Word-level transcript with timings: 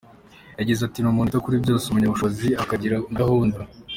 Yagize 0.59 0.81
ati 0.83 0.99
“Ni 0.99 1.09
umuntu 1.11 1.29
wita 1.31 1.43
kuri 1.45 1.63
byose, 1.63 1.83
umunyabushobozi, 1.87 2.47
akagira 2.63 2.95
na 3.13 3.17
gahunda. 3.21 3.59